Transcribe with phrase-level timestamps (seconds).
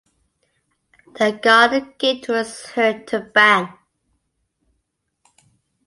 [1.13, 3.77] The garden gate was heard to bang.